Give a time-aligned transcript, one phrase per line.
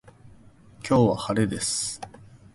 [0.83, 2.01] 今日は晴れです。